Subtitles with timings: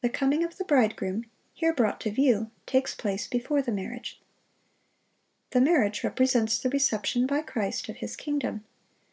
[0.00, 4.20] The coming of the bridegroom, here brought to view, takes place before the marriage.
[5.50, 8.64] The marriage represents the reception by Christ of His kingdom.